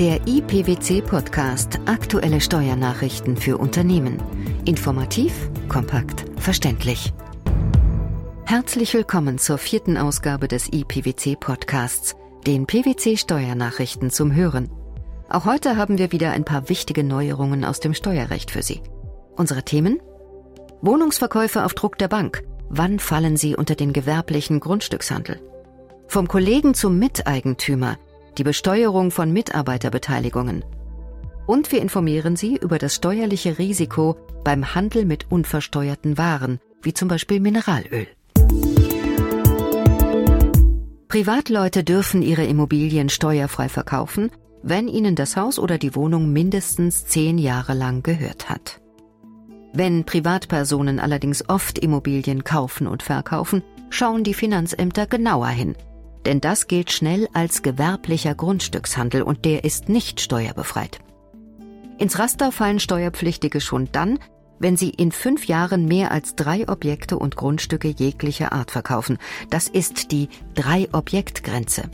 [0.00, 4.16] Der IPWC Podcast Aktuelle Steuernachrichten für Unternehmen.
[4.64, 7.12] Informativ, kompakt, verständlich.
[8.46, 12.16] Herzlich willkommen zur vierten Ausgabe des IPWC Podcasts,
[12.46, 14.70] den PWC Steuernachrichten zum Hören.
[15.28, 18.80] Auch heute haben wir wieder ein paar wichtige Neuerungen aus dem Steuerrecht für Sie.
[19.36, 20.00] Unsere Themen?
[20.80, 22.42] Wohnungsverkäufe auf Druck der Bank.
[22.70, 25.42] Wann fallen sie unter den gewerblichen Grundstückshandel?
[26.08, 27.98] Vom Kollegen zum Miteigentümer
[28.38, 30.64] die Besteuerung von Mitarbeiterbeteiligungen.
[31.46, 37.08] Und wir informieren Sie über das steuerliche Risiko beim Handel mit unversteuerten Waren, wie zum
[37.08, 38.06] Beispiel Mineralöl.
[41.08, 44.30] Privatleute dürfen ihre Immobilien steuerfrei verkaufen,
[44.62, 48.80] wenn ihnen das Haus oder die Wohnung mindestens zehn Jahre lang gehört hat.
[49.72, 55.74] Wenn Privatpersonen allerdings oft Immobilien kaufen und verkaufen, schauen die Finanzämter genauer hin–
[56.26, 60.98] denn das gilt schnell als gewerblicher Grundstückshandel und der ist nicht steuerbefreit.
[61.98, 64.18] Ins Raster fallen Steuerpflichtige schon dann,
[64.58, 69.18] wenn sie in fünf Jahren mehr als drei Objekte und Grundstücke jeglicher Art verkaufen.
[69.48, 71.90] Das ist die Drei-Objekt-Grenze.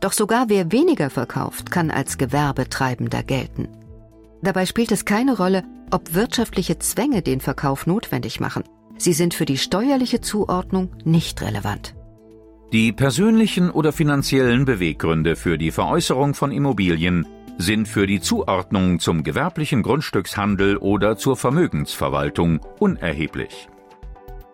[0.00, 3.68] Doch sogar wer weniger verkauft, kann als Gewerbetreibender gelten.
[4.42, 8.64] Dabei spielt es keine Rolle, ob wirtschaftliche Zwänge den Verkauf notwendig machen.
[8.96, 11.94] Sie sind für die steuerliche Zuordnung nicht relevant.
[12.72, 17.26] Die persönlichen oder finanziellen Beweggründe für die Veräußerung von Immobilien
[17.58, 23.68] sind für die Zuordnung zum gewerblichen Grundstückshandel oder zur Vermögensverwaltung unerheblich.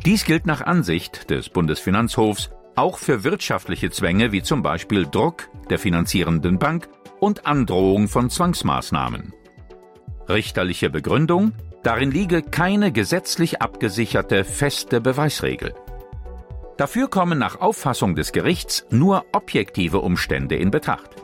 [0.04, 5.78] Dies gilt nach Ansicht des Bundesfinanzhofs auch für wirtschaftliche Zwänge wie zum Beispiel Druck der
[5.78, 6.88] finanzierenden Bank
[7.20, 9.34] und Androhung von Zwangsmaßnahmen.
[10.28, 11.52] Richterliche Begründung
[11.86, 15.72] Darin liege keine gesetzlich abgesicherte feste Beweisregel.
[16.76, 21.16] Dafür kommen nach Auffassung des Gerichts nur objektive Umstände in Betracht.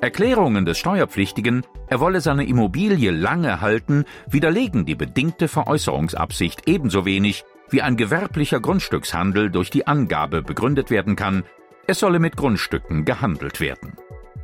[0.00, 7.44] Erklärungen des Steuerpflichtigen, er wolle seine Immobilie lange halten, widerlegen die bedingte Veräußerungsabsicht ebenso wenig,
[7.70, 11.44] wie ein gewerblicher Grundstückshandel durch die Angabe begründet werden kann,
[11.86, 13.96] es solle mit Grundstücken gehandelt werden.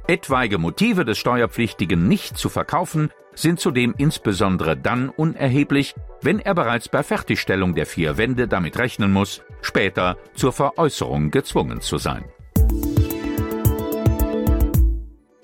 [0.07, 6.89] Etwaige Motive des Steuerpflichtigen nicht zu verkaufen sind zudem insbesondere dann unerheblich, wenn er bereits
[6.89, 12.25] bei Fertigstellung der vier Wände damit rechnen muss, später zur Veräußerung gezwungen zu sein.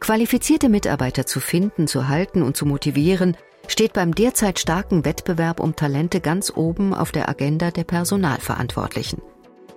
[0.00, 3.36] Qualifizierte Mitarbeiter zu finden, zu halten und zu motivieren,
[3.68, 9.22] steht beim derzeit starken Wettbewerb um Talente ganz oben auf der Agenda der Personalverantwortlichen.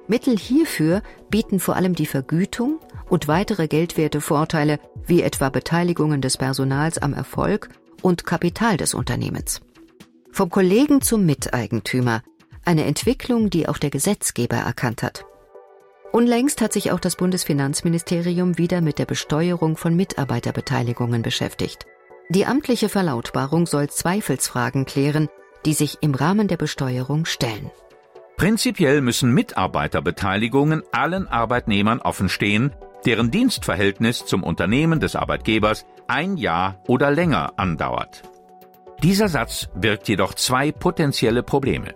[0.07, 6.37] Mittel hierfür bieten vor allem die Vergütung und weitere geldwerte Vorteile wie etwa Beteiligungen des
[6.37, 7.69] Personals am Erfolg
[8.01, 9.61] und Kapital des Unternehmens.
[10.31, 12.21] Vom Kollegen zum Miteigentümer,
[12.67, 15.25] eine Entwicklung, die auch der Gesetzgeber erkannt hat.
[16.11, 21.85] Unlängst hat sich auch das Bundesfinanzministerium wieder mit der Besteuerung von Mitarbeiterbeteiligungen beschäftigt.
[22.29, 25.29] Die amtliche Verlautbarung soll Zweifelsfragen klären,
[25.66, 27.72] die sich im Rahmen der Besteuerung stellen.
[28.35, 32.73] Prinzipiell müssen Mitarbeiterbeteiligungen allen Arbeitnehmern offenstehen,
[33.05, 38.23] deren Dienstverhältnis zum Unternehmen des Arbeitgebers ein Jahr oder länger andauert.
[39.03, 41.94] Dieser Satz birgt jedoch zwei potenzielle Probleme.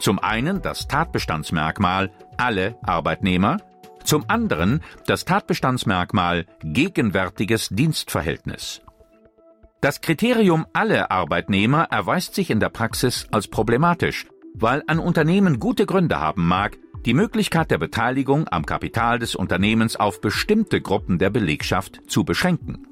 [0.00, 3.58] Zum einen das Tatbestandsmerkmal alle Arbeitnehmer,
[4.02, 8.80] zum anderen das Tatbestandsmerkmal gegenwärtiges Dienstverhältnis.
[9.82, 15.84] Das Kriterium alle Arbeitnehmer erweist sich in der Praxis als problematisch, weil ein Unternehmen gute
[15.84, 21.30] Gründe haben mag, die Möglichkeit der Beteiligung am Kapital des Unternehmens auf bestimmte Gruppen der
[21.30, 22.86] Belegschaft zu beschränken.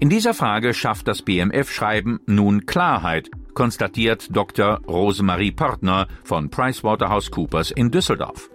[0.00, 4.80] In dieser Frage schafft das BMF-Schreiben nun Klarheit, konstatiert Dr.
[4.86, 8.50] Rosemarie Partner von PricewaterhouseCoopers in Düsseldorf.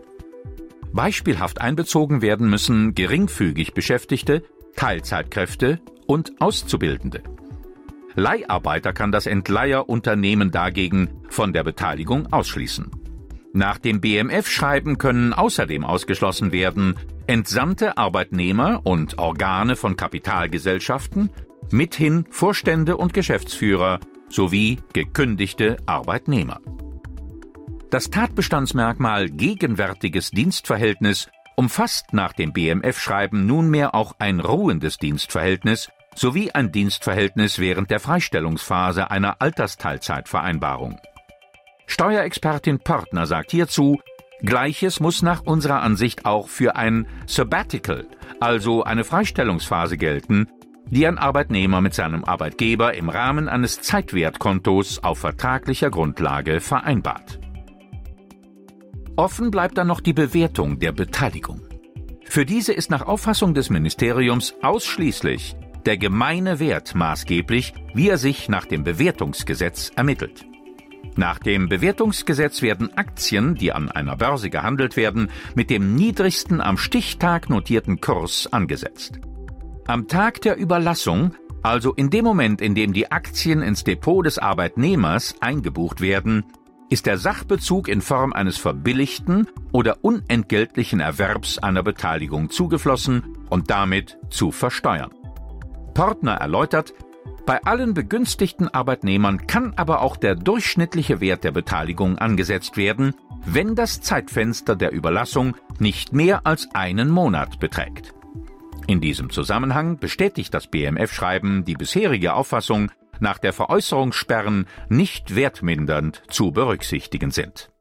[0.94, 4.44] Beispielhaft einbezogen werden müssen geringfügig Beschäftigte,
[4.75, 7.22] Teilzeitkräfte und Auszubildende.
[8.16, 12.91] Leiharbeiter kann das Entleiherunternehmen dagegen von der Beteiligung ausschließen.
[13.53, 16.95] Nach dem BMF-Schreiben können außerdem ausgeschlossen werden
[17.27, 21.30] entsandte Arbeitnehmer und Organe von Kapitalgesellschaften,
[21.71, 24.00] mithin Vorstände und Geschäftsführer
[24.30, 26.60] sowie gekündigte Arbeitnehmer.
[27.89, 36.72] Das Tatbestandsmerkmal gegenwärtiges Dienstverhältnis umfasst nach dem BMF-Schreiben nunmehr auch ein ruhendes Dienstverhältnis sowie ein
[36.72, 41.00] Dienstverhältnis während der Freistellungsphase einer Altersteilzeitvereinbarung.
[41.88, 44.00] Steuerexpertin Partner sagt hierzu,
[44.42, 48.06] Gleiches muss nach unserer Ansicht auch für ein Sabbatical,
[48.39, 50.48] also eine Freistellungsphase gelten,
[50.89, 57.39] die ein Arbeitnehmer mit seinem Arbeitgeber im Rahmen eines Zeitwertkontos auf vertraglicher Grundlage vereinbart.
[59.15, 61.61] Offen bleibt dann noch die Bewertung der Beteiligung.
[62.25, 65.55] Für diese ist nach Auffassung des Ministeriums ausschließlich
[65.85, 70.45] der gemeine Wert maßgeblich, wie er sich nach dem Bewertungsgesetz ermittelt.
[71.15, 76.77] Nach dem Bewertungsgesetz werden Aktien, die an einer Börse gehandelt werden, mit dem niedrigsten am
[76.77, 79.19] Stichtag notierten Kurs angesetzt.
[79.87, 84.39] Am Tag der Überlassung, also in dem Moment, in dem die Aktien ins Depot des
[84.39, 86.43] Arbeitnehmers eingebucht werden,
[86.89, 94.17] ist der Sachbezug in Form eines verbilligten oder unentgeltlichen Erwerbs einer Beteiligung zugeflossen und damit
[94.31, 95.11] zu versteuern.
[95.93, 96.95] Portner erläutert,
[97.45, 103.13] bei allen begünstigten Arbeitnehmern kann aber auch der durchschnittliche Wert der Beteiligung angesetzt werden,
[103.45, 108.14] wenn das Zeitfenster der Überlassung nicht mehr als einen Monat beträgt.
[108.87, 116.51] In diesem Zusammenhang bestätigt das BMF-Schreiben die bisherige Auffassung, nach der Veräußerungssperren nicht wertmindernd zu
[116.51, 117.71] berücksichtigen sind.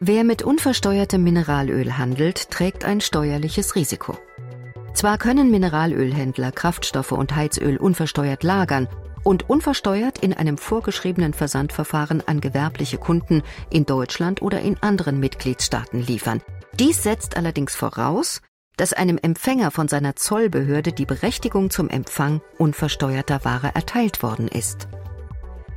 [0.00, 4.18] Wer mit unversteuertem Mineralöl handelt, trägt ein steuerliches Risiko.
[4.94, 8.88] Zwar können Mineralölhändler Kraftstoffe und Heizöl unversteuert lagern
[9.24, 16.00] und unversteuert in einem vorgeschriebenen Versandverfahren an gewerbliche Kunden in Deutschland oder in anderen Mitgliedstaaten
[16.00, 16.42] liefern.
[16.78, 18.40] Dies setzt allerdings voraus,
[18.76, 24.88] dass einem Empfänger von seiner Zollbehörde die Berechtigung zum Empfang unversteuerter Ware erteilt worden ist.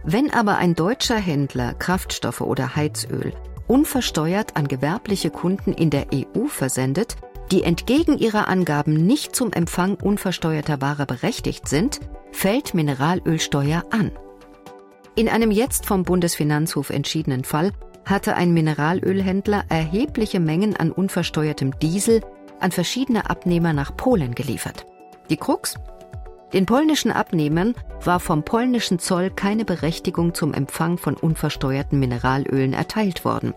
[0.03, 3.33] Wenn aber ein deutscher Händler Kraftstoffe oder Heizöl
[3.67, 7.17] unversteuert an gewerbliche Kunden in der EU versendet,
[7.51, 11.99] die entgegen ihrer Angaben nicht zum Empfang unversteuerter Ware berechtigt sind,
[12.35, 14.11] fällt Mineralölsteuer an.
[15.15, 17.71] In einem jetzt vom Bundesfinanzhof entschiedenen Fall
[18.05, 22.21] hatte ein Mineralölhändler erhebliche Mengen an unversteuertem Diesel
[22.59, 24.85] an verschiedene Abnehmer nach Polen geliefert.
[25.29, 25.75] Die Krux?
[26.53, 27.73] Den polnischen Abnehmern
[28.03, 33.53] war vom polnischen Zoll keine Berechtigung zum Empfang von unversteuerten Mineralölen erteilt worden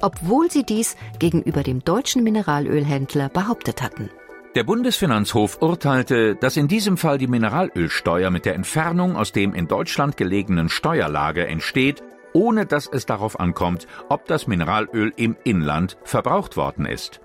[0.00, 4.10] obwohl sie dies gegenüber dem deutschen Mineralölhändler behauptet hatten.
[4.54, 9.68] Der Bundesfinanzhof urteilte, dass in diesem Fall die Mineralölsteuer mit der Entfernung aus dem in
[9.68, 12.02] Deutschland gelegenen Steuerlager entsteht,
[12.32, 17.20] ohne dass es darauf ankommt, ob das Mineralöl im Inland verbraucht worden ist.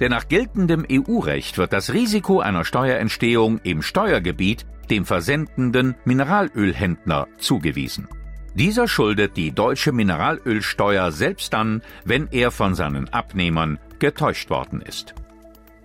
[0.00, 8.08] Denn nach geltendem EU-Recht wird das Risiko einer Steuerentstehung im Steuergebiet dem versendenden Mineralölhändler zugewiesen.
[8.54, 15.14] Dieser schuldet die deutsche Mineralölsteuer selbst dann, wenn er von seinen Abnehmern getäuscht worden ist.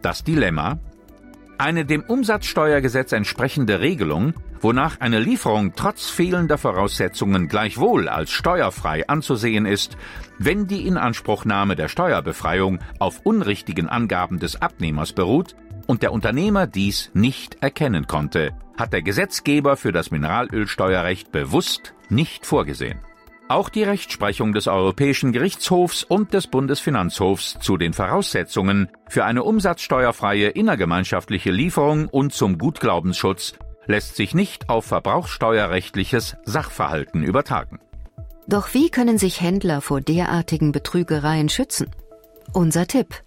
[0.08, 0.80] Das Dilemma?
[1.58, 9.66] Eine dem Umsatzsteuergesetz entsprechende Regelung, wonach eine Lieferung trotz fehlender Voraussetzungen gleichwohl als steuerfrei anzusehen
[9.66, 9.98] ist,
[10.40, 15.58] wenn die Inanspruchnahme der Steuerbefreiung auf unrichtigen Angaben des Abnehmers beruht
[15.88, 22.46] und der Unternehmer dies nicht erkennen konnte, hat der Gesetzgeber für das Mineralölsteuerrecht bewusst nicht
[22.46, 23.02] vorgesehen.
[23.50, 30.50] Auch die Rechtsprechung des Europäischen Gerichtshofs und des Bundesfinanzhofs zu den Voraussetzungen für eine umsatzsteuerfreie
[30.50, 33.54] innergemeinschaftliche Lieferung und zum Gutglaubensschutz
[33.86, 37.80] lässt sich nicht auf verbrauchssteuerrechtliches Sachverhalten übertragen.
[38.48, 41.90] Doch wie können sich Händler vor derartigen Betrügereien schützen?
[42.52, 43.24] Unser Tipp.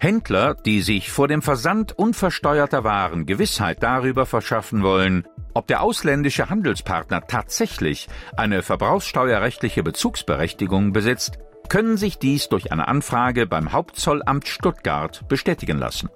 [0.00, 6.48] Händler, die sich vor dem Versand unversteuerter Waren Gewissheit darüber verschaffen wollen, ob der ausländische
[6.48, 15.26] Handelspartner tatsächlich eine verbrauchssteuerrechtliche Bezugsberechtigung besitzt, können sich dies durch eine Anfrage beim Hauptzollamt Stuttgart
[15.28, 16.08] bestätigen lassen.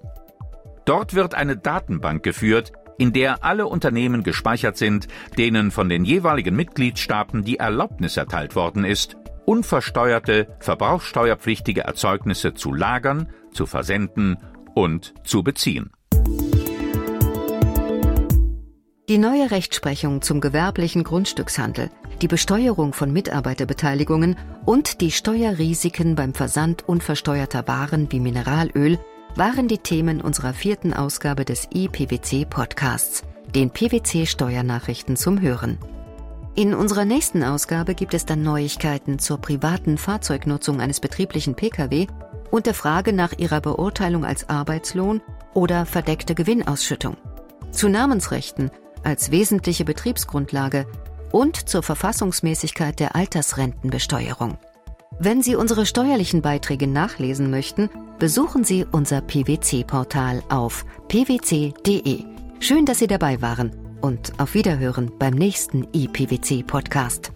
[0.84, 6.54] Dort wird eine Datenbank geführt, in der alle Unternehmen gespeichert sind, denen von den jeweiligen
[6.54, 14.38] Mitgliedstaaten die Erlaubnis erteilt worden ist, unversteuerte, verbrauchssteuerpflichtige Erzeugnisse zu lagern, zu versenden
[14.74, 15.90] und zu beziehen.
[19.08, 21.90] Die neue Rechtsprechung zum gewerblichen Grundstückshandel,
[22.22, 28.98] die Besteuerung von Mitarbeiterbeteiligungen und die Steuerrisiken beim Versand unversteuerter Waren wie Mineralöl
[29.34, 35.78] waren die Themen unserer vierten Ausgabe des IPWC Podcasts, den PWC Steuernachrichten zum Hören.
[36.54, 42.08] In unserer nächsten Ausgabe gibt es dann Neuigkeiten zur privaten Fahrzeugnutzung eines betrieblichen Pkw
[42.50, 45.22] und der Frage nach ihrer Beurteilung als Arbeitslohn
[45.54, 47.16] oder verdeckte Gewinnausschüttung.
[47.70, 48.70] Zu Namensrechten
[49.02, 50.86] als wesentliche Betriebsgrundlage
[51.30, 54.58] und zur Verfassungsmäßigkeit der Altersrentenbesteuerung.
[55.18, 62.24] Wenn Sie unsere steuerlichen Beiträge nachlesen möchten, besuchen Sie unser PwC-Portal auf pwc.de.
[62.60, 67.32] Schön, dass Sie dabei waren und auf Wiederhören beim nächsten IPWC-Podcast.